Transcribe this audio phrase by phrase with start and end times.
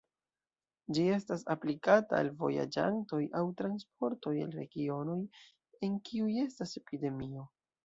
[0.97, 5.21] Ĝi estas aplikata al vojaĝantoj aŭ transportoj el regionoj,
[5.91, 7.49] en kiuj estas epidemio.